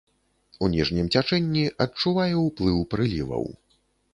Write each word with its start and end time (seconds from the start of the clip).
У 0.63 0.69
ніжнім 0.75 1.11
цячэнні 1.17 1.65
адчувае 1.87 2.33
ўплыў 2.47 2.79
прыліваў. 2.95 3.45